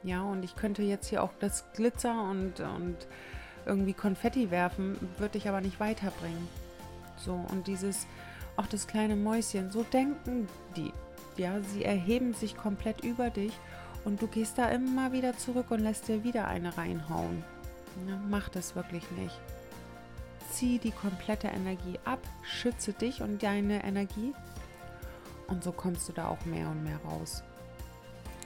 Ja, 0.03 0.21
und 0.21 0.43
ich 0.43 0.55
könnte 0.55 0.83
jetzt 0.83 1.07
hier 1.07 1.23
auch 1.23 1.33
das 1.39 1.73
Glitzer 1.73 2.29
und, 2.29 2.59
und 2.59 2.97
irgendwie 3.65 3.93
Konfetti 3.93 4.51
werfen, 4.51 4.95
würde 5.17 5.39
ich 5.39 5.49
aber 5.49 5.61
nicht 5.61 5.79
weiterbringen. 5.79 6.47
So, 7.17 7.33
und 7.33 7.65
dieses, 7.65 8.05
auch 8.57 8.67
das 8.67 8.85
kleine 8.85 9.15
Mäuschen, 9.15 9.71
so 9.71 9.81
denken 9.81 10.47
die. 10.75 10.93
Ja, 11.39 11.61
sie 11.61 11.85
erheben 11.85 12.33
sich 12.33 12.57
komplett 12.57 13.01
über 13.05 13.29
dich 13.29 13.53
und 14.03 14.21
du 14.21 14.27
gehst 14.27 14.57
da 14.57 14.67
immer 14.67 15.13
wieder 15.13 15.37
zurück 15.37 15.71
und 15.71 15.79
lässt 15.79 16.09
dir 16.09 16.25
wieder 16.25 16.49
eine 16.49 16.77
reinhauen. 16.77 17.45
Ja, 18.05 18.21
mach 18.29 18.49
das 18.49 18.75
wirklich 18.75 19.09
nicht. 19.11 19.39
Zieh 20.51 20.79
die 20.79 20.91
komplette 20.91 21.47
Energie 21.47 21.97
ab, 22.03 22.19
schütze 22.43 22.91
dich 22.91 23.21
und 23.21 23.41
deine 23.41 23.85
Energie 23.85 24.33
und 25.47 25.63
so 25.63 25.71
kommst 25.71 26.09
du 26.09 26.13
da 26.13 26.27
auch 26.27 26.43
mehr 26.43 26.67
und 26.67 26.83
mehr 26.83 26.99
raus. 27.05 27.41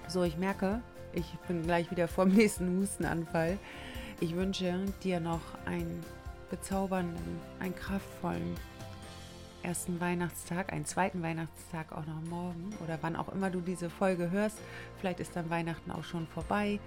So, 0.08 0.22
ich 0.22 0.38
merke, 0.38 0.80
ich 1.14 1.26
bin 1.48 1.64
gleich 1.64 1.90
wieder 1.90 2.08
vor 2.08 2.26
dem 2.26 2.36
nächsten 2.36 2.78
Hustenanfall. 2.78 3.58
Ich 4.20 4.36
wünsche 4.36 4.86
dir 5.04 5.20
noch 5.20 5.42
einen 5.66 6.04
bezaubernden, 6.52 7.42
einen 7.60 7.74
kraftvollen, 7.74 8.54
ersten 9.64 10.00
Weihnachtstag, 10.00 10.72
einen 10.72 10.86
zweiten 10.86 11.24
Weihnachtstag 11.24 11.92
auch 11.92 12.06
noch 12.06 12.22
morgen 12.30 12.70
oder 12.84 13.00
wann 13.02 13.16
auch 13.16 13.30
immer 13.30 13.50
du 13.50 13.62
diese 13.62 13.90
Folge 13.90 14.30
hörst. 14.30 14.60
Vielleicht 15.00 15.20
ist 15.20 15.36
dann 15.36 15.50
Weihnachten 15.50 15.92
auch 15.92 16.04
schon 16.04 16.28
vorbei. 16.28 16.80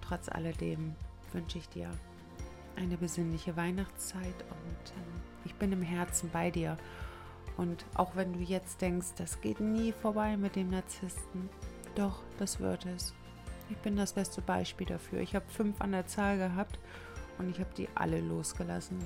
Trotz 0.00 0.28
alledem 0.28 0.94
wünsche 1.32 1.58
ich 1.58 1.68
dir 1.68 1.90
eine 2.76 2.96
besinnliche 2.96 3.56
Weihnachtszeit 3.56 4.24
und 4.24 4.92
ähm, 4.96 5.20
ich 5.44 5.54
bin 5.54 5.72
im 5.72 5.82
Herzen 5.82 6.30
bei 6.32 6.50
dir. 6.50 6.78
Und 7.56 7.84
auch 7.94 8.16
wenn 8.16 8.32
du 8.32 8.40
jetzt 8.40 8.80
denkst, 8.80 9.08
das 9.16 9.40
geht 9.40 9.60
nie 9.60 9.92
vorbei 9.92 10.36
mit 10.36 10.56
dem 10.56 10.70
Narzissten, 10.70 11.50
doch, 11.94 12.22
das 12.38 12.60
wird 12.60 12.86
es. 12.86 13.12
Ich 13.68 13.76
bin 13.78 13.96
das 13.96 14.14
beste 14.14 14.40
Beispiel 14.40 14.86
dafür. 14.86 15.20
Ich 15.20 15.34
habe 15.34 15.44
fünf 15.48 15.80
an 15.80 15.92
der 15.92 16.06
Zahl 16.06 16.38
gehabt 16.38 16.78
und 17.38 17.50
ich 17.50 17.60
habe 17.60 17.70
die 17.76 17.88
alle 17.94 18.20
losgelassen. 18.20 18.98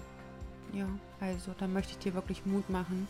Ja, 0.76 0.86
also 1.20 1.54
da 1.58 1.66
möchte 1.66 1.92
ich 1.92 1.98
dir 1.98 2.12
wirklich 2.12 2.44
Mut 2.44 2.68
machen. 2.68 3.08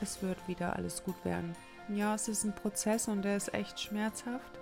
Es 0.00 0.20
wird 0.20 0.48
wieder 0.48 0.74
alles 0.74 1.04
gut 1.04 1.24
werden. 1.24 1.54
Ja, 1.88 2.16
es 2.16 2.26
ist 2.26 2.42
ein 2.42 2.56
Prozess 2.56 3.06
und 3.06 3.22
der 3.22 3.36
ist 3.36 3.54
echt 3.54 3.78
schmerzhaft. 3.78 4.58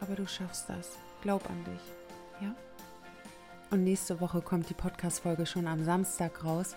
Aber 0.00 0.16
du 0.16 0.26
schaffst 0.26 0.68
das. 0.68 0.98
Glaub 1.22 1.48
an 1.48 1.64
dich. 1.64 2.42
Ja? 2.42 2.52
Und 3.70 3.84
nächste 3.84 4.20
Woche 4.20 4.40
kommt 4.40 4.68
die 4.68 4.74
Podcast-Folge 4.74 5.46
schon 5.46 5.68
am 5.68 5.84
Samstag 5.84 6.44
raus, 6.44 6.74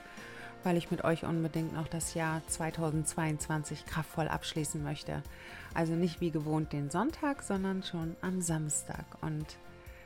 weil 0.63 0.78
ich 0.78 0.91
mit 0.91 1.04
euch 1.04 1.26
unbedingt 1.26 1.73
noch 1.73 1.88
das 1.88 2.13
Jahr 2.13 2.43
2022 2.45 3.88
kraftvoll 3.88 4.28
abschließen 4.28 4.84
möchte. 4.84 5.23
Also 5.73 5.93
nicht 5.93 6.21
wie 6.21 6.30
gewohnt 6.30 6.73
den 6.73 6.91
Sonntag, 6.91 7.41
sondern 7.41 7.82
schon 7.82 8.15
am 8.21 8.41
Samstag. 8.41 9.06
Und 9.21 9.58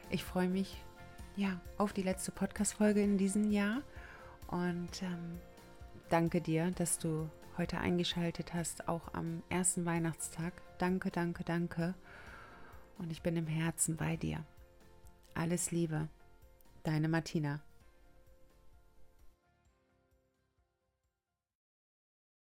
ich 0.10 0.24
freue 0.24 0.48
mich 0.48 0.82
ja 1.36 1.60
auf 1.78 1.92
die 1.92 2.04
letzte 2.04 2.32
Podcast-Folge 2.32 3.02
in 3.02 3.18
diesem 3.18 3.52
Jahr 3.52 3.82
und 4.52 5.02
ähm, 5.02 5.40
danke 6.10 6.42
dir, 6.42 6.72
dass 6.72 6.98
du 6.98 7.30
heute 7.58 7.80
eingeschaltet 7.80 8.54
hast, 8.54 8.88
auch 8.88 9.14
am 9.14 9.44
ersten 9.50 9.86
Weihnachtstag. 9.86 10.54
Danke, 10.78 11.10
danke, 11.12 11.44
danke. 11.44 11.96
Und 12.98 13.12
ich 13.12 13.22
bin 13.22 13.36
im 13.36 13.48
Herzen 13.48 13.98
bei 13.98 14.16
dir. 14.16 14.46
Alles 15.34 15.72
Liebe, 15.72 16.08
deine 16.84 17.08
Martina. 17.08 17.62